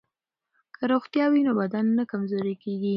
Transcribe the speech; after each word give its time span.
که 0.75 0.83
روغتیا 0.91 1.25
وي 1.31 1.41
نو 1.47 1.53
بدن 1.61 1.85
نه 1.97 2.03
کمزوری 2.11 2.55
کیږي. 2.63 2.89